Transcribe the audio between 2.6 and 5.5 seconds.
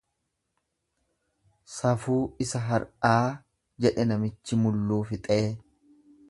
har'aa jedhe namichi mulluu fixee.